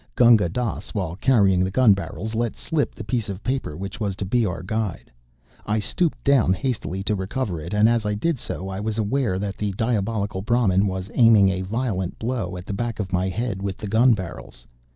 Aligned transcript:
Gunga 0.15 0.49
Dass, 0.49 0.95
while 0.95 1.15
carrying 1.15 1.63
the 1.63 1.69
gun 1.69 1.93
barrels, 1.93 2.33
let 2.33 2.57
slip 2.57 2.95
the 2.95 3.03
piece 3.03 3.29
of 3.29 3.43
paper 3.43 3.77
which 3.77 3.99
was 3.99 4.15
to 4.15 4.25
be 4.25 4.47
our 4.47 4.63
guide. 4.63 5.11
I 5.63 5.77
stooped 5.77 6.23
down 6.23 6.53
hastily 6.53 7.03
to 7.03 7.13
recover 7.13 7.61
it, 7.61 7.71
and, 7.71 7.87
as 7.87 8.03
I 8.03 8.15
did 8.15 8.39
so, 8.39 8.67
I 8.67 8.79
was 8.79 8.97
aware 8.97 9.37
that 9.37 9.57
the 9.57 9.73
diabolical 9.73 10.41
Brahmin 10.41 10.87
was 10.87 11.11
aiming 11.13 11.49
a 11.49 11.61
violent 11.61 12.17
blow 12.17 12.57
at 12.57 12.65
the 12.65 12.73
back 12.73 12.99
of 12.99 13.13
my 13.13 13.29
head 13.29 13.61
with 13.61 13.77
the 13.77 13.87
gun 13.87 14.15
barrels. 14.15 14.65